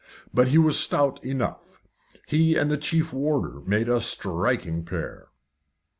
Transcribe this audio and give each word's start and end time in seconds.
But 0.33 0.47
he 0.47 0.57
was 0.57 0.79
stout 0.79 1.23
enough. 1.23 1.79
He 2.25 2.55
and 2.55 2.71
the 2.71 2.77
chief 2.77 3.13
warder 3.13 3.59
made 3.67 3.87
a 3.87 4.01
striking 4.01 4.83
pair. 4.83 5.27